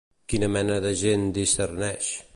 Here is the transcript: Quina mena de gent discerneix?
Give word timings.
Quina 0.33 0.47
mena 0.55 0.79
de 0.87 0.95
gent 1.03 1.29
discerneix? 1.39 2.13